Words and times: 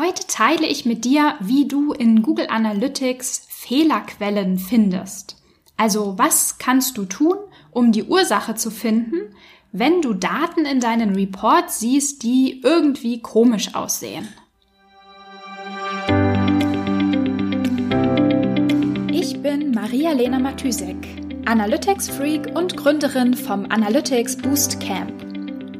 Heute 0.00 0.26
teile 0.26 0.66
ich 0.66 0.86
mit 0.86 1.04
dir, 1.04 1.34
wie 1.40 1.68
du 1.68 1.92
in 1.92 2.22
Google 2.22 2.46
Analytics 2.48 3.46
Fehlerquellen 3.50 4.58
findest. 4.58 5.36
Also 5.76 6.14
was 6.16 6.56
kannst 6.56 6.96
du 6.96 7.04
tun, 7.04 7.36
um 7.70 7.92
die 7.92 8.04
Ursache 8.04 8.54
zu 8.54 8.70
finden, 8.70 9.34
wenn 9.72 10.00
du 10.00 10.14
Daten 10.14 10.64
in 10.64 10.80
deinen 10.80 11.14
Reports 11.14 11.80
siehst, 11.80 12.22
die 12.22 12.62
irgendwie 12.64 13.20
komisch 13.20 13.74
aussehen. 13.74 14.26
Ich 19.12 19.42
bin 19.42 19.72
Maria-Lena 19.72 20.38
Matysek, 20.38 20.96
Analytics-Freak 21.44 22.56
und 22.56 22.74
Gründerin 22.74 23.34
vom 23.34 23.66
Analytics 23.66 24.38
Boost 24.38 24.80
Camp. 24.80 25.29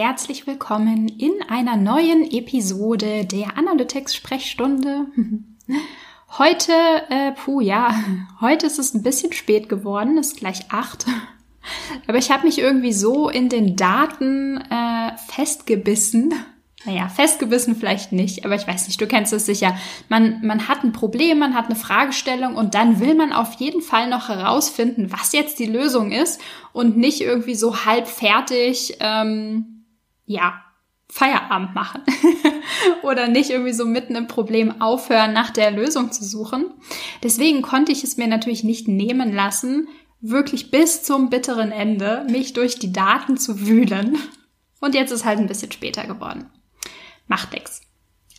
Herzlich 0.00 0.46
willkommen 0.46 1.08
in 1.08 1.42
einer 1.50 1.76
neuen 1.76 2.24
Episode 2.30 3.26
der 3.26 3.58
Analytics 3.58 4.14
Sprechstunde. 4.14 5.04
Heute, 6.38 6.72
äh, 7.10 7.32
puh, 7.32 7.60
ja, 7.60 7.94
heute 8.40 8.66
ist 8.66 8.78
es 8.78 8.94
ein 8.94 9.02
bisschen 9.02 9.34
spät 9.34 9.68
geworden, 9.68 10.16
ist 10.16 10.38
gleich 10.38 10.70
acht. 10.70 11.04
Aber 12.06 12.16
ich 12.16 12.30
habe 12.30 12.46
mich 12.46 12.58
irgendwie 12.58 12.94
so 12.94 13.28
in 13.28 13.50
den 13.50 13.76
Daten 13.76 14.56
äh, 14.70 15.18
festgebissen, 15.28 16.32
naja, 16.86 17.10
festgebissen 17.10 17.76
vielleicht 17.76 18.10
nicht, 18.10 18.46
aber 18.46 18.54
ich 18.54 18.66
weiß 18.66 18.86
nicht, 18.86 18.98
du 18.98 19.06
kennst 19.06 19.34
es 19.34 19.44
sicher. 19.44 19.76
Man, 20.08 20.40
man 20.42 20.66
hat 20.66 20.82
ein 20.82 20.92
Problem, 20.92 21.38
man 21.38 21.54
hat 21.54 21.66
eine 21.66 21.76
Fragestellung 21.76 22.54
und 22.54 22.74
dann 22.74 23.00
will 23.00 23.14
man 23.14 23.34
auf 23.34 23.52
jeden 23.56 23.82
Fall 23.82 24.08
noch 24.08 24.30
herausfinden, 24.30 25.12
was 25.12 25.32
jetzt 25.32 25.58
die 25.58 25.66
Lösung 25.66 26.10
ist 26.10 26.40
und 26.72 26.96
nicht 26.96 27.20
irgendwie 27.20 27.54
so 27.54 27.84
halb 27.84 28.08
fertig, 28.08 28.96
ähm, 29.00 29.79
ja, 30.30 30.62
Feierabend 31.08 31.74
machen 31.74 32.02
oder 33.02 33.26
nicht 33.26 33.50
irgendwie 33.50 33.72
so 33.72 33.84
mitten 33.84 34.14
im 34.14 34.28
Problem 34.28 34.80
aufhören, 34.80 35.32
nach 35.32 35.50
der 35.50 35.72
Lösung 35.72 36.12
zu 36.12 36.24
suchen. 36.24 36.72
Deswegen 37.22 37.62
konnte 37.62 37.90
ich 37.90 38.04
es 38.04 38.16
mir 38.16 38.28
natürlich 38.28 38.62
nicht 38.62 38.86
nehmen 38.86 39.32
lassen, 39.32 39.88
wirklich 40.20 40.70
bis 40.70 41.02
zum 41.02 41.28
bitteren 41.28 41.72
Ende 41.72 42.24
mich 42.30 42.52
durch 42.52 42.78
die 42.78 42.92
Daten 42.92 43.36
zu 43.36 43.66
wühlen. 43.66 44.18
Und 44.80 44.94
jetzt 44.94 45.10
ist 45.10 45.24
halt 45.24 45.40
ein 45.40 45.48
bisschen 45.48 45.72
später 45.72 46.06
geworden 46.06 46.48
macht 47.30 47.52
nix. 47.52 47.80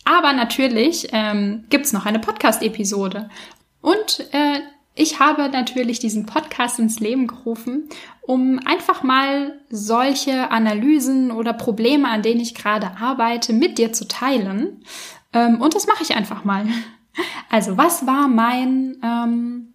Aber 0.04 0.32
natürlich 0.32 1.08
ähm, 1.12 1.64
gibt's 1.70 1.92
noch 1.92 2.06
eine 2.06 2.20
Podcast-Episode. 2.20 3.30
Und 3.80 4.20
äh, 4.32 4.60
ich 4.94 5.20
habe 5.20 5.48
natürlich 5.48 5.98
diesen 5.98 6.26
Podcast 6.26 6.78
ins 6.78 7.00
Leben 7.00 7.26
gerufen, 7.26 7.88
um 8.20 8.60
einfach 8.64 9.02
mal 9.02 9.60
solche 9.70 10.50
Analysen 10.50 11.30
oder 11.30 11.52
Probleme, 11.52 12.08
an 12.08 12.22
denen 12.22 12.40
ich 12.40 12.54
gerade 12.54 12.96
arbeite, 12.98 13.52
mit 13.52 13.78
dir 13.78 13.92
zu 13.92 14.06
teilen. 14.06 14.84
Ähm, 15.32 15.60
und 15.60 15.74
das 15.74 15.86
mache 15.86 16.02
ich 16.02 16.14
einfach 16.14 16.44
mal. 16.44 16.66
Also, 17.50 17.76
was 17.76 18.06
war 18.06 18.26
mein 18.26 18.96
ähm, 19.02 19.72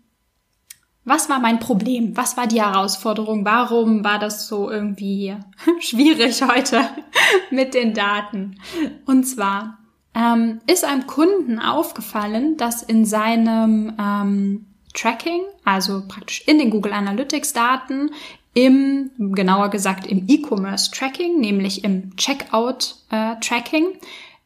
was 1.07 1.29
war 1.29 1.39
mein 1.39 1.59
Problem? 1.59 2.17
Was 2.17 2.35
war 2.35 2.47
die 2.47 2.61
Herausforderung? 2.61 3.45
Warum 3.45 4.03
war 4.03 4.19
das 4.19 4.45
so 4.45 4.69
irgendwie 4.69 5.37
schwierig 5.79 6.41
heute 6.41 6.81
mit 7.49 7.73
den 7.73 7.93
Daten? 7.93 8.59
Und 9.05 9.23
zwar 9.23 9.77
ähm, 10.13 10.59
ist 10.67 10.83
einem 10.83 11.07
Kunden 11.07 11.59
aufgefallen, 11.59 12.57
dass 12.57 12.83
in 12.83 13.05
seinem 13.05 13.93
ähm, 13.97 14.65
Tracking, 14.97 15.43
also 15.63 16.03
praktisch 16.07 16.43
in 16.47 16.57
den 16.57 16.71
Google 16.71 16.93
Analytics 16.93 17.53
Daten, 17.53 18.11
im, 18.53 19.11
genauer 19.17 19.69
gesagt 19.69 20.07
im 20.07 20.25
E-Commerce 20.27 20.89
Tracking, 20.91 21.39
nämlich 21.39 21.83
im 21.83 22.15
Checkout 22.15 22.95
äh, 23.11 23.35
Tracking, 23.39 23.99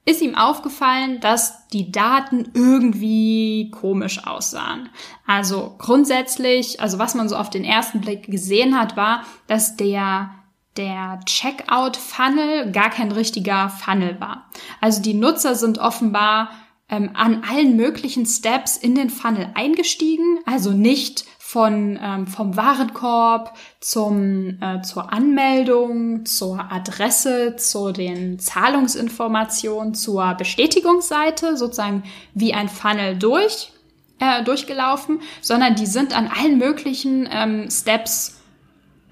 ist 0.04 0.22
ihm 0.22 0.36
aufgefallen, 0.36 1.20
dass 1.22 1.68
die 1.68 1.92
Daten 1.92 2.50
irgendwie 2.54 3.72
komisch 3.72 4.26
aussahen. 4.26 4.90
Also 5.26 5.76
grundsätzlich, 5.78 6.82
also 6.82 7.00
was 7.00 7.16
man 7.16 7.30
so 7.30 7.38
auf 7.38 7.50
den 7.50 7.64
ersten 7.64 8.02
Blick 8.02 8.26
gesehen 8.26 8.78
hat, 8.78 8.98
war, 8.98 9.24
dass 9.48 9.78
der 9.78 10.32
der 10.78 11.20
Checkout-Funnel 11.26 12.72
gar 12.72 12.90
kein 12.90 13.12
richtiger 13.12 13.70
Funnel 13.70 14.20
war. 14.22 14.50
Also 14.80 15.02
die 15.02 15.14
Nutzer 15.14 15.56
sind 15.56 15.80
offenbar 15.80 16.50
ähm, 16.92 17.12
an 17.14 17.44
allen 17.50 17.76
möglichen 17.76 18.26
Steps 18.26 18.78
in 18.78 18.94
den 18.94 19.10
Funnel 19.10 19.50
eingestiegen, 19.56 20.40
also 20.46 20.72
nicht 20.72 21.26
von 21.40 22.00
ähm, 22.02 22.28
vom 22.28 22.56
Warenkorb 22.56 23.58
zum 23.80 24.58
äh, 24.62 24.82
zur 24.84 25.12
Anmeldung, 25.12 26.26
zur 26.26 26.72
Adresse, 26.72 27.56
zu 27.58 27.92
den 27.92 28.40
Zahlungsinformationen, 28.40 29.94
zur 29.94 30.34
Bestätigungsseite, 30.36 31.58
sozusagen 31.58 32.04
wie 32.34 32.54
ein 32.54 32.70
Funnel 32.70 33.18
durch 33.18 33.72
äh, 34.20 34.44
durchgelaufen, 34.44 35.22
sondern 35.42 35.76
die 35.76 35.88
sind 35.88 36.16
an 36.16 36.28
allen 36.28 36.58
möglichen 36.58 37.28
ähm, 37.30 37.70
Steps 37.70 38.38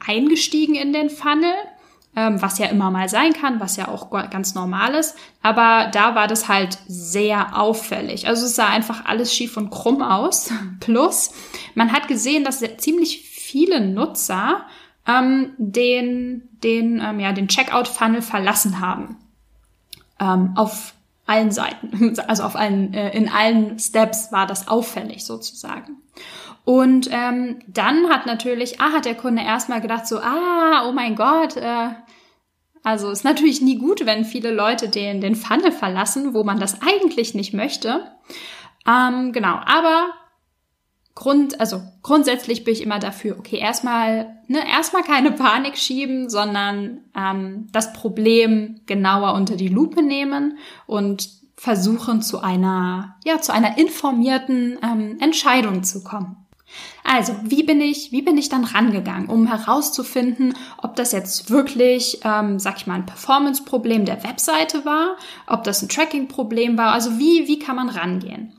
eingestiegen 0.06 0.76
in 0.76 0.94
den 0.94 1.10
Funnel 1.10 1.54
ähm, 2.16 2.42
was 2.42 2.58
ja 2.58 2.68
immer 2.68 2.92
mal 2.92 3.08
sein 3.08 3.34
kann, 3.34 3.60
was 3.60 3.76
ja 3.76 3.88
auch 3.88 4.10
ganz 4.30 4.56
normal 4.56 4.96
ist. 4.96 5.16
Aber 5.42 5.90
da 5.92 6.16
war 6.16 6.28
das 6.28 6.48
halt 6.48 6.78
sehr 6.88 7.58
auffällig. 7.58 8.28
Also 8.28 8.46
es 8.46 8.56
sah 8.56 8.68
einfach 8.68 9.06
alles 9.06 9.34
schief 9.34 9.58
und 9.58 9.70
krumm 9.70 10.02
aus. 10.02 10.52
Plus, 10.80 11.32
man 11.76 11.92
hat 11.92 12.08
gesehen, 12.08 12.44
dass 12.44 12.64
ziemlich 12.78 13.22
viele 13.22 13.82
Nutzer 13.82 14.66
ähm, 15.08 15.54
den, 15.58 16.50
den, 16.64 17.02
ähm, 17.04 17.20
ja, 17.20 17.32
den 17.32 17.48
Checkout-Funnel 17.48 18.22
verlassen 18.22 18.80
haben. 18.80 19.18
Ähm, 20.20 20.54
auf 20.56 20.94
allen 21.26 21.52
Seiten, 21.52 22.20
also 22.28 22.44
auf 22.44 22.56
allen, 22.56 22.94
äh, 22.94 23.16
in 23.16 23.30
allen 23.30 23.80
Steps 23.80 24.32
war 24.32 24.48
das 24.48 24.68
auffällig 24.68 25.26
sozusagen. 25.26 25.98
Und 26.70 27.10
ähm, 27.12 27.64
dann 27.66 28.10
hat 28.10 28.28
natürlich, 28.28 28.80
ah, 28.80 28.92
hat 28.92 29.06
der 29.06 29.16
Kunde 29.16 29.42
erstmal 29.42 29.82
gedacht 29.82 30.06
so, 30.06 30.20
ah, 30.20 30.88
oh 30.88 30.92
mein 30.92 31.16
Gott, 31.16 31.58
äh, 31.58 31.90
also 32.84 33.10
ist 33.10 33.24
natürlich 33.24 33.60
nie 33.60 33.80
gut, 33.80 34.06
wenn 34.06 34.24
viele 34.24 34.52
Leute 34.52 34.88
den, 34.88 35.20
den 35.20 35.34
Funnel 35.34 35.72
verlassen, 35.72 36.36
wo 36.36 36.44
man 36.44 36.60
das 36.60 36.84
eigentlich 36.84 37.34
nicht 37.34 37.56
möchte. 37.56 38.12
Ähm, 38.88 39.32
genau, 39.32 39.60
aber 39.66 40.10
Grund, 41.16 41.60
also 41.60 41.82
grundsätzlich 42.04 42.66
bin 42.66 42.76
ich 42.76 42.84
immer 42.84 43.00
dafür, 43.00 43.40
okay, 43.40 43.58
erstmal, 43.58 44.38
ne, 44.46 44.60
erstmal 44.72 45.02
keine 45.02 45.32
Panik 45.32 45.76
schieben, 45.76 46.30
sondern 46.30 47.00
ähm, 47.18 47.68
das 47.72 47.94
Problem 47.94 48.82
genauer 48.86 49.34
unter 49.34 49.56
die 49.56 49.70
Lupe 49.70 50.04
nehmen 50.04 50.60
und 50.86 51.30
versuchen 51.58 52.22
zu 52.22 52.42
einer, 52.42 53.18
ja, 53.26 53.42
zu 53.42 53.54
einer 53.54 53.80
informierten 53.80 54.78
ähm, 54.84 55.18
Entscheidung 55.20 55.82
zu 55.82 56.04
kommen. 56.04 56.39
Also, 57.04 57.34
wie 57.44 57.64
bin 57.64 57.82
ich, 57.82 58.12
wie 58.12 58.22
bin 58.22 58.38
ich 58.38 58.50
dann 58.50 58.64
rangegangen, 58.64 59.30
um 59.30 59.48
herauszufinden, 59.48 60.54
ob 60.78 60.96
das 60.96 61.12
jetzt 61.12 61.50
wirklich, 61.50 62.20
ähm, 62.24 62.60
sag 62.60 62.78
ich 62.78 62.88
mal, 62.88 62.96
ein 62.96 63.06
Performance-Problem 63.06 64.06
der 64.06 64.24
Webseite 64.24 64.86
war, 64.86 65.16
ob 65.48 65.64
das 65.64 65.82
ein 65.82 65.90
Tracking-Problem 65.90 66.78
war, 66.78 66.94
also 66.94 67.18
wie, 67.18 67.48
wie 67.48 67.60
kann 67.60 67.76
man 67.76 67.90
rangehen? 67.90 68.54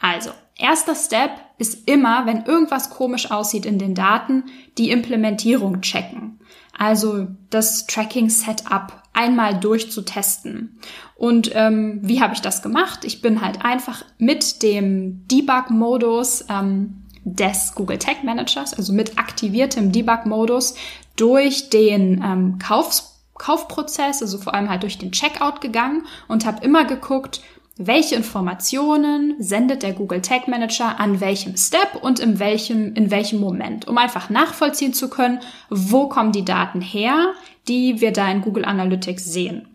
Also, 0.00 0.30
erster 0.58 0.94
Step 0.94 1.30
ist 1.58 1.88
immer, 1.88 2.26
wenn 2.26 2.44
irgendwas 2.44 2.90
komisch 2.90 3.30
aussieht 3.30 3.64
in 3.64 3.78
den 3.78 3.94
Daten, 3.94 4.44
die 4.76 4.90
Implementierung 4.90 5.80
checken. 5.80 6.40
Also 6.76 7.28
das 7.50 7.86
Tracking-Setup 7.86 9.02
einmal 9.12 9.58
durchzutesten. 9.60 10.80
Und 11.14 11.52
ähm, 11.54 12.00
wie 12.02 12.20
habe 12.20 12.34
ich 12.34 12.40
das 12.40 12.62
gemacht? 12.62 13.04
Ich 13.04 13.22
bin 13.22 13.40
halt 13.40 13.64
einfach 13.64 14.04
mit 14.18 14.62
dem 14.62 15.26
Debug-Modus 15.28 16.46
ähm, 16.50 17.03
des 17.24 17.74
Google 17.74 17.98
Tag 17.98 18.22
Managers, 18.22 18.74
also 18.74 18.92
mit 18.92 19.18
aktiviertem 19.18 19.92
Debug-Modus, 19.92 20.74
durch 21.16 21.70
den 21.70 22.22
ähm, 22.24 22.58
Kaufs 22.58 23.10
Kaufprozess, 23.34 24.22
also 24.22 24.38
vor 24.38 24.54
allem 24.54 24.70
halt 24.70 24.84
durch 24.84 24.96
den 24.96 25.10
Checkout 25.10 25.60
gegangen 25.60 26.06
und 26.28 26.46
habe 26.46 26.64
immer 26.64 26.84
geguckt, 26.84 27.40
welche 27.76 28.14
Informationen 28.14 29.34
sendet 29.40 29.82
der 29.82 29.92
Google 29.92 30.22
Tag 30.22 30.46
Manager 30.46 31.00
an 31.00 31.20
welchem 31.20 31.56
Step 31.56 31.96
und 32.00 32.20
in 32.20 32.38
welchem, 32.38 32.94
in 32.94 33.10
welchem 33.10 33.40
Moment, 33.40 33.88
um 33.88 33.98
einfach 33.98 34.30
nachvollziehen 34.30 34.94
zu 34.94 35.10
können, 35.10 35.40
wo 35.68 36.08
kommen 36.08 36.30
die 36.30 36.44
Daten 36.44 36.80
her, 36.80 37.32
die 37.66 38.00
wir 38.00 38.12
da 38.12 38.30
in 38.30 38.42
Google 38.42 38.64
Analytics 38.64 39.24
sehen. 39.24 39.66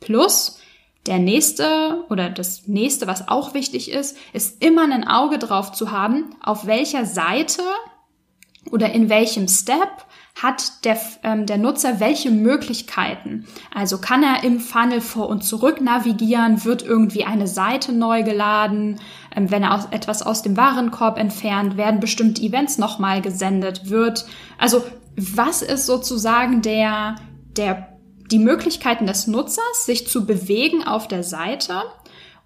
Plus, 0.00 0.58
der 1.06 1.18
nächste 1.18 2.04
oder 2.10 2.30
das 2.30 2.68
nächste, 2.68 3.06
was 3.06 3.28
auch 3.28 3.54
wichtig 3.54 3.90
ist, 3.90 4.16
ist 4.32 4.62
immer 4.62 4.84
ein 4.84 5.06
Auge 5.06 5.38
drauf 5.38 5.72
zu 5.72 5.90
haben, 5.90 6.36
auf 6.40 6.66
welcher 6.66 7.04
Seite 7.04 7.62
oder 8.70 8.92
in 8.92 9.08
welchem 9.08 9.48
Step 9.48 10.06
hat 10.40 10.84
der, 10.84 10.98
ähm, 11.24 11.46
der 11.46 11.58
Nutzer 11.58 12.00
welche 12.00 12.30
Möglichkeiten? 12.30 13.46
Also 13.74 13.98
kann 13.98 14.22
er 14.22 14.44
im 14.44 14.60
Funnel 14.60 15.00
vor 15.00 15.28
und 15.28 15.42
zurück 15.42 15.80
navigieren? 15.80 16.64
Wird 16.64 16.82
irgendwie 16.82 17.24
eine 17.24 17.46
Seite 17.46 17.92
neu 17.92 18.22
geladen? 18.22 19.00
Ähm, 19.34 19.50
wenn 19.50 19.64
er 19.64 19.74
aus, 19.74 19.88
etwas 19.90 20.22
aus 20.22 20.42
dem 20.42 20.56
Warenkorb 20.56 21.18
entfernt, 21.18 21.76
werden 21.76 22.00
bestimmte 22.00 22.42
Events 22.42 22.78
nochmal 22.78 23.20
gesendet? 23.20 23.90
Wird, 23.90 24.24
also 24.58 24.82
was 25.16 25.60
ist 25.60 25.84
sozusagen 25.86 26.62
der, 26.62 27.16
der, 27.56 27.88
die 28.32 28.38
Möglichkeiten 28.38 29.06
des 29.06 29.26
Nutzers, 29.26 29.86
sich 29.86 30.08
zu 30.08 30.26
bewegen 30.26 30.84
auf 30.84 31.06
der 31.06 31.22
Seite? 31.22 31.82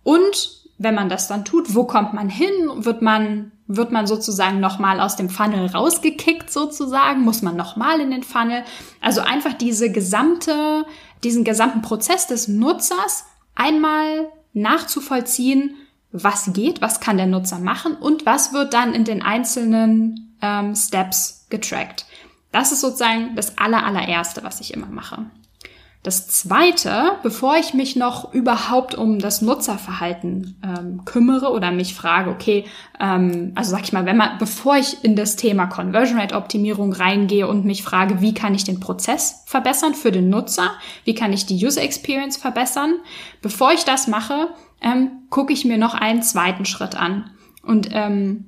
Und 0.03 0.67
wenn 0.79 0.94
man 0.94 1.09
das 1.09 1.29
dann 1.29 1.44
tut, 1.44 1.75
wo 1.75 1.85
kommt 1.85 2.12
man 2.12 2.29
hin? 2.29 2.53
Wird 2.77 3.00
man, 3.00 3.53
wird 3.67 3.93
man 3.93 4.06
sozusagen 4.06 4.61
nochmal 4.61 5.00
aus 5.00 5.17
dem 5.17 5.31
Funnel 5.31 5.67
rausgekickt 5.67 6.53
sozusagen? 6.53 7.23
Muss 7.23 7.43
man 7.43 7.56
nochmal 7.56 8.00
in 8.00 8.11
den 8.11 8.23
Funnel? 8.23 8.65
Also 9.00 9.23
einfach 9.23 9.55
diese 9.55 9.91
gesamte, 9.91 10.85
diesen 11.25 11.44
gesamten 11.44 11.83
Prozess 11.83 12.27
des 12.27 12.49
Nutzers 12.49 13.25
einmal 13.55 14.29
nachzuvollziehen, 14.53 15.77
was 16.12 16.53
geht, 16.53 16.81
was 16.81 17.00
kann 17.00 17.17
der 17.17 17.27
Nutzer 17.27 17.59
machen 17.59 17.94
und 17.94 18.27
was 18.27 18.53
wird 18.53 18.75
dann 18.75 18.94
in 18.94 19.05
den 19.05 19.23
einzelnen 19.23 20.37
ähm, 20.43 20.75
Steps 20.75 21.47
getrackt. 21.50 22.06
Das 22.53 22.73
ist 22.73 22.81
sozusagen 22.81 23.35
das 23.35 23.59
aller, 23.59 23.85
allererste, 23.85 24.43
was 24.43 24.61
ich 24.61 24.73
immer 24.73 24.87
mache. 24.87 25.27
Das 26.06 26.29
Zweite, 26.29 27.19
bevor 27.25 27.56
ich 27.56 27.75
mich 27.75 27.97
noch 27.97 28.32
überhaupt 28.32 28.94
um 28.94 29.19
das 29.19 29.43
Nutzerverhalten 29.43 30.56
ähm, 30.62 31.05
kümmere 31.05 31.50
oder 31.50 31.73
mich 31.73 31.97
frage, 31.97 32.31
okay, 32.31 32.64
ähm, 33.00 33.50
also 33.56 33.73
sag 33.73 33.82
ich 33.82 33.93
mal, 33.93 34.06
wenn 34.06 34.17
man, 34.17 34.38
bevor 34.38 34.76
ich 34.76 35.03
in 35.03 35.17
das 35.17 35.35
Thema 35.35 35.67
Conversion 35.67 36.17
Rate 36.17 36.37
Optimierung 36.37 36.93
reingehe 36.93 37.49
und 37.49 37.64
mich 37.64 37.82
frage, 37.82 38.20
wie 38.20 38.35
kann 38.35 38.55
ich 38.55 38.62
den 38.62 38.79
Prozess 38.79 39.43
verbessern 39.47 39.94
für 39.94 40.12
den 40.12 40.31
Nutzer, 40.31 40.70
wie 41.03 41.17
kann 41.17 41.32
ich 41.32 41.44
die 41.44 41.56
User 41.56 41.82
Experience 41.82 42.37
verbessern, 42.37 42.94
bevor 43.43 43.73
ich 43.73 43.85
das 43.85 44.06
mache, 44.06 44.50
ähm, 44.81 45.11
gucke 45.29 45.52
ich 45.52 45.64
mir 45.64 45.76
noch 45.76 45.94
einen 45.94 46.23
zweiten 46.23 46.67
Schritt 46.67 46.94
an. 46.94 47.31
Und 47.64 47.88
ähm, 47.91 48.44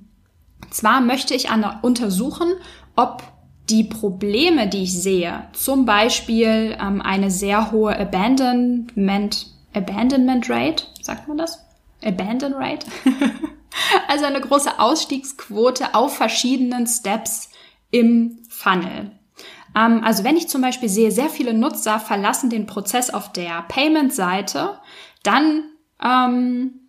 zwar 0.70 1.00
möchte 1.00 1.34
ich 1.34 1.50
an, 1.50 1.66
untersuchen, 1.82 2.52
ob 2.94 3.24
die 3.70 3.84
Probleme, 3.84 4.68
die 4.68 4.84
ich 4.84 5.00
sehe, 5.00 5.44
zum 5.52 5.84
Beispiel 5.84 6.76
ähm, 6.80 7.02
eine 7.02 7.30
sehr 7.30 7.70
hohe 7.70 7.98
Abandonment, 7.98 9.46
Abandonment 9.74 10.48
Rate, 10.48 10.84
sagt 11.02 11.28
man 11.28 11.38
das? 11.38 11.64
Abandon 12.04 12.54
Rate? 12.54 12.86
also 14.08 14.24
eine 14.24 14.40
große 14.40 14.78
Ausstiegsquote 14.78 15.94
auf 15.94 16.16
verschiedenen 16.16 16.86
Steps 16.86 17.50
im 17.90 18.38
Funnel. 18.48 19.12
Ähm, 19.76 20.02
also 20.04 20.24
wenn 20.24 20.36
ich 20.36 20.48
zum 20.48 20.62
Beispiel 20.62 20.88
sehe, 20.88 21.10
sehr 21.10 21.28
viele 21.28 21.54
Nutzer 21.54 22.00
verlassen 22.00 22.50
den 22.50 22.66
Prozess 22.66 23.10
auf 23.10 23.32
der 23.32 23.62
Payment-Seite, 23.68 24.78
dann 25.22 25.64
ähm, 26.02 26.87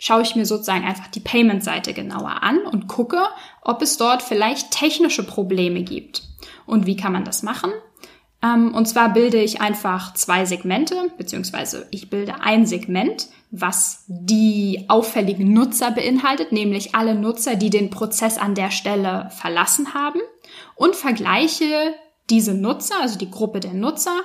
schaue 0.00 0.22
ich 0.22 0.34
mir 0.34 0.46
sozusagen 0.46 0.84
einfach 0.84 1.08
die 1.08 1.20
Payment-Seite 1.20 1.92
genauer 1.92 2.42
an 2.42 2.62
und 2.62 2.88
gucke, 2.88 3.20
ob 3.60 3.82
es 3.82 3.98
dort 3.98 4.22
vielleicht 4.22 4.72
technische 4.72 5.22
Probleme 5.24 5.82
gibt. 5.82 6.22
Und 6.66 6.86
wie 6.86 6.96
kann 6.96 7.12
man 7.12 7.24
das 7.24 7.42
machen? 7.42 7.70
Ähm, 8.42 8.74
und 8.74 8.86
zwar 8.86 9.12
bilde 9.12 9.36
ich 9.42 9.60
einfach 9.60 10.14
zwei 10.14 10.46
Segmente, 10.46 11.12
beziehungsweise 11.18 11.86
ich 11.90 12.08
bilde 12.08 12.40
ein 12.40 12.64
Segment, 12.64 13.28
was 13.50 14.04
die 14.08 14.86
auffälligen 14.88 15.52
Nutzer 15.52 15.90
beinhaltet, 15.90 16.50
nämlich 16.50 16.94
alle 16.94 17.14
Nutzer, 17.14 17.56
die 17.56 17.70
den 17.70 17.90
Prozess 17.90 18.38
an 18.38 18.54
der 18.54 18.70
Stelle 18.70 19.28
verlassen 19.36 19.92
haben 19.92 20.20
und 20.76 20.96
vergleiche 20.96 21.94
diese 22.30 22.54
Nutzer, 22.54 22.94
also 23.02 23.18
die 23.18 23.30
Gruppe 23.30 23.60
der 23.60 23.74
Nutzer, 23.74 24.16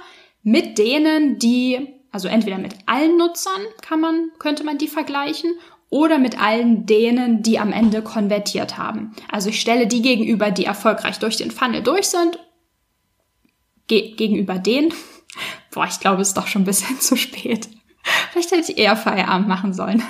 mit 0.41 0.77
denen, 0.77 1.37
die 1.37 1.94
also 2.15 2.29
entweder 2.29 2.57
mit 2.57 2.73
allen 2.85 3.17
Nutzern 3.17 3.61
kann 3.81 3.99
man, 3.99 4.31
könnte 4.39 4.63
man 4.63 4.77
die 4.77 4.87
vergleichen 4.87 5.51
oder 5.89 6.17
mit 6.17 6.41
allen 6.41 6.85
denen, 6.85 7.43
die 7.43 7.59
am 7.59 7.73
Ende 7.73 8.01
konvertiert 8.01 8.77
haben. 8.77 9.13
Also 9.29 9.49
ich 9.49 9.59
stelle 9.59 9.85
die 9.85 10.01
gegenüber, 10.01 10.49
die 10.49 10.63
erfolgreich 10.63 11.19
durch 11.19 11.35
den 11.35 11.51
Funnel 11.51 11.83
durch 11.83 12.05
sind, 12.05 12.39
ge 13.87 14.15
gegenüber 14.15 14.59
denen. 14.59 14.93
Boah, 15.73 15.87
ich 15.87 15.99
glaube, 15.99 16.21
es 16.21 16.29
ist 16.29 16.37
doch 16.37 16.47
schon 16.47 16.61
ein 16.61 16.65
bisschen 16.65 16.97
zu 17.01 17.17
spät. 17.17 17.67
Vielleicht 18.31 18.51
hätte 18.51 18.71
ich 18.71 18.77
eher 18.77 18.95
Feierabend 18.95 19.49
machen 19.49 19.73
sollen. 19.73 20.01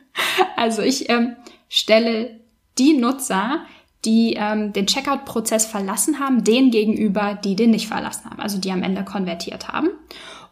also 0.56 0.82
ich 0.82 1.08
ähm, 1.08 1.36
stelle 1.68 2.40
die 2.78 2.94
Nutzer, 2.94 3.64
die 4.04 4.34
ähm, 4.36 4.72
den 4.72 4.88
Checkout-Prozess 4.88 5.66
verlassen 5.66 6.18
haben, 6.18 6.42
denen 6.42 6.72
gegenüber, 6.72 7.38
die 7.44 7.54
den 7.54 7.70
nicht 7.70 7.86
verlassen 7.86 8.28
haben, 8.28 8.40
also 8.40 8.58
die 8.58 8.72
am 8.72 8.82
Ende 8.82 9.04
konvertiert 9.04 9.68
haben 9.68 9.90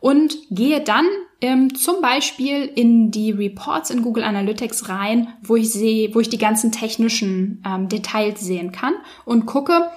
und 0.02 0.37
gehe 0.50 0.81
dann 0.81 1.06
ähm, 1.40 1.76
zum 1.76 2.00
Beispiel 2.02 2.64
in 2.75 3.12
die 3.12 3.31
Reports 3.31 3.88
in 3.90 4.02
Google 4.02 4.25
Analytics 4.25 4.88
rein, 4.88 5.28
wo 5.44 5.54
ich 5.54 5.72
sehe, 5.72 6.12
wo 6.12 6.19
ich 6.19 6.28
die 6.28 6.38
ganzen 6.38 6.72
technischen 6.72 7.62
ähm, 7.64 7.88
Details 7.88 8.40
sehen 8.40 8.72
kann 8.72 8.94
und 9.25 9.46
gucke, 9.46 9.88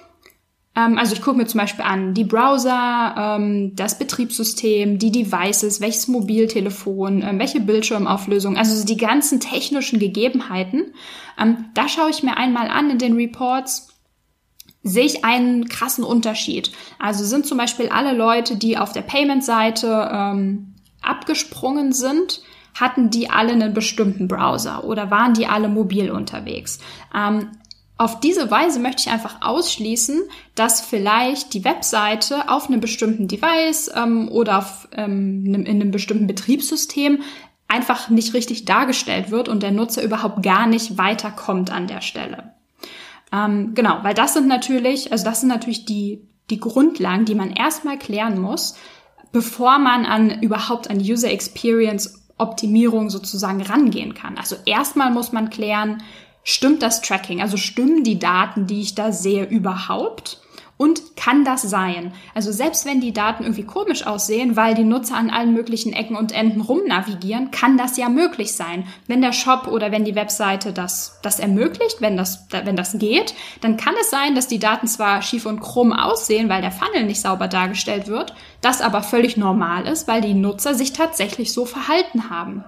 ähm, 0.75 0.99
also 0.99 1.15
ich 1.15 1.23
gucke 1.23 1.37
mir 1.37 1.47
zum 1.47 1.59
Beispiel 1.59 1.83
an 1.83 2.13
die 2.13 2.23
Browser, 2.23 3.15
ähm, 3.17 3.75
das 3.75 3.97
Betriebssystem, 3.97 4.99
die 4.99 5.11
Devices, 5.11 5.81
welches 5.81 6.07
Mobiltelefon, 6.07 7.23
äh, 7.23 7.33
welche 7.39 7.59
Bildschirmauflösung, 7.59 8.57
also 8.57 8.85
die 8.85 8.97
ganzen 8.97 9.39
technischen 9.39 9.97
Gegebenheiten. 9.97 10.93
Ähm, 11.41 11.65
da 11.73 11.89
schaue 11.89 12.11
ich 12.11 12.21
mir 12.21 12.37
einmal 12.37 12.67
an 12.67 12.91
in 12.91 12.99
den 12.99 13.15
Reports 13.15 13.94
sehe 14.85 15.05
ich 15.05 15.25
einen 15.25 15.67
krassen 15.67 16.03
Unterschied. 16.03 16.71
Also 16.99 17.25
sind 17.25 17.47
zum 17.47 17.57
Beispiel 17.57 17.89
alle 17.89 18.13
Leute, 18.13 18.55
die 18.55 18.77
auf 18.77 18.93
der 18.93 19.01
Payment-Seite 19.01 20.09
ähm, 20.13 20.75
abgesprungen 21.01 21.91
sind, 21.91 22.41
hatten 22.75 23.09
die 23.09 23.29
alle 23.29 23.53
einen 23.53 23.73
bestimmten 23.73 24.27
Browser 24.27 24.83
oder 24.83 25.09
waren 25.09 25.33
die 25.33 25.47
alle 25.47 25.69
mobil 25.69 26.11
unterwegs. 26.11 26.79
Ähm, 27.13 27.49
auf 27.97 28.19
diese 28.19 28.51
Weise 28.51 28.79
möchte 28.79 29.03
ich 29.03 29.09
einfach 29.09 29.41
ausschließen, 29.41 30.21
dass 30.53 30.81
vielleicht 30.81 31.53
die 31.53 31.63
Webseite 31.63 32.49
auf 32.49 32.67
einem 32.67 32.81
bestimmten 32.81 33.27
Device 33.27 33.89
ähm, 33.95 34.27
oder 34.29 34.59
auf, 34.59 34.87
ähm, 34.91 35.45
in 35.45 35.67
einem 35.67 35.91
bestimmten 35.91 36.27
Betriebssystem 36.27 37.23
einfach 37.67 38.09
nicht 38.09 38.35
richtig 38.35 38.65
dargestellt 38.65 39.31
wird 39.31 39.49
und 39.49 39.63
der 39.63 39.71
Nutzer 39.71 40.03
überhaupt 40.03 40.43
gar 40.43 40.67
nicht 40.67 40.99
weiterkommt 40.99 41.71
an 41.71 41.87
der 41.87 42.01
Stelle. 42.01 42.51
Ähm, 43.35 43.73
genau, 43.73 43.99
weil 44.03 44.13
das 44.13 44.33
sind 44.33 44.47
natürlich, 44.47 45.11
also 45.11 45.25
das 45.25 45.41
sind 45.41 45.49
natürlich 45.49 45.85
die, 45.85 46.21
die 46.49 46.59
Grundlagen, 46.59 47.25
die 47.25 47.35
man 47.35 47.51
erstmal 47.51 47.97
klären 47.97 48.39
muss, 48.39 48.75
bevor 49.31 49.79
man 49.79 50.05
an 50.05 50.41
überhaupt 50.41 50.89
an 50.89 50.99
User 50.99 51.31
Experience 51.31 52.21
Optimierung 52.37 53.09
sozusagen 53.09 53.61
rangehen 53.61 54.13
kann. 54.13 54.37
Also 54.37 54.55
erstmal 54.65 55.11
muss 55.11 55.31
man 55.31 55.49
klären, 55.49 56.03
stimmt 56.43 56.81
das 56.81 57.01
Tracking? 57.01 57.41
Also 57.41 57.57
stimmen 57.57 58.03
die 58.03 58.19
Daten, 58.19 58.67
die 58.67 58.81
ich 58.81 58.95
da 58.95 59.11
sehe, 59.11 59.45
überhaupt? 59.45 60.41
Und 60.77 61.15
kann 61.15 61.45
das 61.45 61.61
sein? 61.61 62.11
Also 62.33 62.51
selbst 62.51 62.85
wenn 62.85 62.99
die 62.99 63.13
Daten 63.13 63.43
irgendwie 63.43 63.63
komisch 63.63 64.05
aussehen, 64.05 64.57
weil 64.57 64.75
die 64.75 64.83
Nutzer 64.83 65.15
an 65.15 65.29
allen 65.29 65.53
möglichen 65.53 65.93
Ecken 65.93 66.17
und 66.17 66.33
Enden 66.33 66.59
rumnavigieren, 66.59 67.49
kann 67.51 67.77
das 67.77 67.95
ja 67.95 68.09
möglich 68.09 68.53
sein. 68.53 68.85
Wenn 69.07 69.21
der 69.21 69.31
Shop 69.31 69.67
oder 69.67 69.93
wenn 69.93 70.03
die 70.03 70.15
Webseite 70.15 70.73
das, 70.73 71.17
das 71.21 71.39
ermöglicht, 71.39 72.01
wenn 72.01 72.17
das, 72.17 72.47
wenn 72.51 72.75
das 72.75 72.97
geht, 72.99 73.35
dann 73.61 73.77
kann 73.77 73.95
es 74.01 74.09
sein, 74.09 74.35
dass 74.35 74.47
die 74.47 74.59
Daten 74.59 74.87
zwar 74.87 75.21
schief 75.21 75.45
und 75.45 75.61
krumm 75.61 75.93
aussehen, 75.93 76.49
weil 76.49 76.61
der 76.61 76.71
Funnel 76.71 77.05
nicht 77.05 77.21
sauber 77.21 77.47
dargestellt 77.47 78.07
wird, 78.07 78.35
das 78.59 78.81
aber 78.81 79.01
völlig 79.01 79.37
normal 79.37 79.87
ist, 79.87 80.09
weil 80.09 80.19
die 80.19 80.33
Nutzer 80.33 80.75
sich 80.75 80.91
tatsächlich 80.91 81.53
so 81.53 81.65
verhalten 81.65 82.29
haben. 82.29 82.65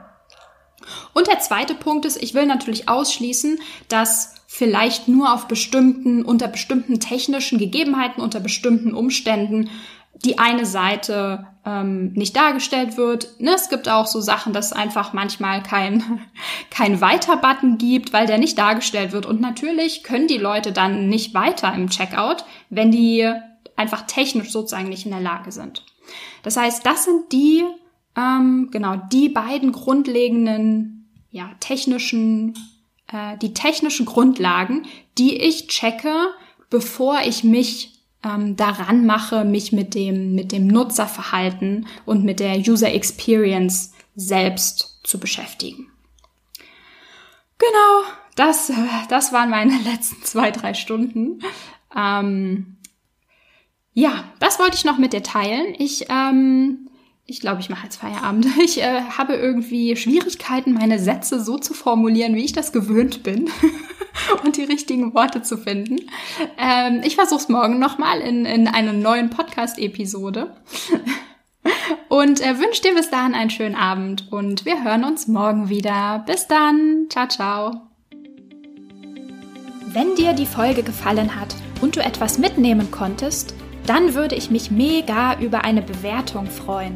Und 1.18 1.26
der 1.26 1.40
zweite 1.40 1.74
Punkt 1.74 2.06
ist, 2.06 2.22
ich 2.22 2.36
will 2.36 2.46
natürlich 2.46 2.88
ausschließen, 2.88 3.60
dass 3.90 4.36
vielleicht 4.46 5.08
nur 5.08 5.34
auf 5.34 5.48
bestimmten, 5.48 6.24
unter 6.24 6.48
bestimmten 6.48 7.00
technischen 7.00 7.58
Gegebenheiten, 7.58 8.22
unter 8.22 8.40
bestimmten 8.40 8.94
Umständen 8.94 9.72
die 10.24 10.38
eine 10.38 10.68
Seite 10.68 11.48
ähm, 11.66 12.14
nicht 12.14 12.36
dargestellt 12.36 12.98
wird. 12.98 13.40
Ne, 13.40 13.56
es 13.56 13.70
gibt 13.70 13.90
auch 13.90 14.06
so 14.06 14.22
Sachen, 14.22 14.54
dass 14.54 14.74
einfach 14.74 15.12
manchmal 15.12 15.64
kein, 15.64 16.22
kein 16.70 17.02
Weiter-Button 17.02 17.80
gibt, 17.80 18.14
weil 18.14 18.28
der 18.28 18.38
nicht 18.38 18.60
dargestellt 18.60 19.12
wird. 19.12 19.26
Und 19.26 19.42
natürlich 19.42 20.04
können 20.04 20.28
die 20.28 20.38
Leute 20.38 20.72
dann 20.72 21.10
nicht 21.10 21.34
weiter 21.34 21.74
im 21.74 21.90
Checkout, 21.90 22.46
wenn 22.70 22.92
die 22.92 23.28
einfach 23.76 24.04
technisch 24.04 24.52
sozusagen 24.52 24.90
nicht 24.90 25.06
in 25.06 25.12
der 25.14 25.22
Lage 25.22 25.52
sind. 25.52 25.84
Das 26.44 26.58
heißt, 26.58 26.86
das 26.86 27.06
sind 27.06 27.32
die, 27.32 27.64
ähm, 28.16 28.70
genau, 28.72 28.98
die 29.12 29.30
beiden 29.30 29.72
grundlegenden, 29.72 30.97
ja, 31.32 31.52
technischen 31.60 32.56
äh, 33.12 33.38
die 33.38 33.54
technischen 33.54 34.06
Grundlagen, 34.06 34.86
die 35.18 35.38
ich 35.38 35.68
checke, 35.68 36.14
bevor 36.70 37.22
ich 37.22 37.44
mich 37.44 38.04
ähm, 38.24 38.56
daran 38.56 39.06
mache, 39.06 39.46
mich 39.46 39.72
mit 39.72 39.94
dem, 39.94 40.36
mit 40.36 40.52
dem 40.52 40.68
Nutzerverhalten 40.68 41.88
und 42.06 42.24
mit 42.24 42.40
der 42.40 42.58
User 42.58 42.94
Experience 42.94 43.94
selbst 44.16 45.00
zu 45.04 45.20
beschäftigen. 45.20 45.90
Genau, 47.58 48.04
das, 48.36 48.72
das 49.10 49.32
waren 49.32 49.50
meine 49.50 49.78
letzten 49.84 50.24
zwei, 50.24 50.52
drei 50.52 50.74
Stunden. 50.74 51.40
Ähm, 51.96 52.78
ja, 53.94 54.26
das 54.40 54.60
wollte 54.60 54.76
ich 54.76 54.86
noch 54.86 54.98
mit 54.98 55.14
dir 55.14 55.24
teilen. 55.24 55.74
Ich, 55.78 56.06
ähm, 56.10 56.87
ich 57.30 57.42
glaube, 57.42 57.60
ich 57.60 57.70
mache 57.70 57.84
jetzt 57.84 57.98
Feierabend. 57.98 58.48
Ich 58.64 58.82
äh, 58.82 59.02
habe 59.02 59.36
irgendwie 59.36 59.96
Schwierigkeiten, 59.96 60.74
meine 60.74 60.98
Sätze 60.98 61.44
so 61.44 61.58
zu 61.58 61.74
formulieren, 61.74 62.36
wie 62.36 62.46
ich 62.46 62.54
das 62.54 62.72
gewöhnt 62.72 63.22
bin 63.24 63.50
und 64.44 64.58
die 64.58 64.64
richtigen 64.64 65.14
Worte 65.14 65.42
zu 65.42 65.58
finden. 65.58 65.98
Ähm, 66.58 67.02
ich 67.04 67.16
versuche 67.16 67.42
es 67.42 67.50
morgen 67.50 67.80
nochmal 67.80 68.22
in, 68.22 68.46
in 68.46 68.68
einer 68.68 68.94
neuen 68.94 69.30
Podcast-Episode. 69.30 70.56
Und 72.10 72.40
äh, 72.40 72.58
wünsche 72.60 72.82
dir 72.82 72.96
bis 72.96 73.10
dahin 73.10 73.34
einen 73.34 73.50
schönen 73.50 73.76
Abend 73.76 74.32
und 74.32 74.64
wir 74.64 74.86
hören 74.86 75.04
uns 75.04 75.28
morgen 75.28 75.68
wieder. 75.68 76.24
Bis 76.26 76.48
dann. 76.48 77.08
Ciao, 77.10 77.28
ciao. 77.28 77.82
Wenn 79.86 80.16
dir 80.16 80.32
die 80.32 80.46
Folge 80.46 80.84
gefallen 80.84 81.36
hat 81.36 81.54
und 81.82 81.98
du 81.98 82.00
etwas 82.00 82.38
mitnehmen 82.38 82.90
konntest, 82.92 83.54
dann 83.86 84.16
würde 84.16 84.36
ich 84.36 84.50
mich 84.50 84.72
mega 84.72 85.38
über 85.42 85.66
eine 85.66 85.82
Bewertung 85.82 86.46
freuen. 86.48 86.96